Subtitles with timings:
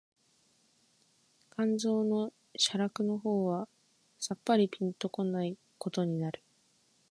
[1.55, 3.67] 肝腎の洒落の方は
[4.17, 6.41] さっぱりぴんと来ないことになる